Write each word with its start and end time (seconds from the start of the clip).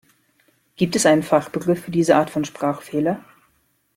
Gibt 0.77 0.95
es 0.95 1.05
einen 1.05 1.21
Fachbegriff 1.21 1.83
für 1.83 1.91
diese 1.91 2.15
Art 2.15 2.31
von 2.31 2.43
Sprachfehler? 2.43 3.23